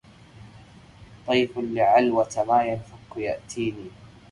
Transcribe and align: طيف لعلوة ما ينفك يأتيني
طيف 1.27 1.51
لعلوة 1.57 2.45
ما 2.47 2.63
ينفك 2.63 3.17
يأتيني 3.17 3.89